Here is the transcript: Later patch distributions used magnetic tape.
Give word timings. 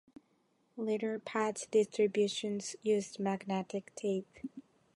Later 0.77 1.19
patch 1.19 1.69
distributions 1.69 2.75
used 2.81 3.19
magnetic 3.19 3.93
tape. 3.95 4.39